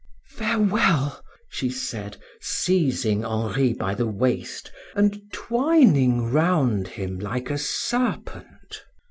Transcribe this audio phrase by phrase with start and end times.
[0.31, 8.81] Farewell," she said seizing Henri by the waist and twining round him like a serpent.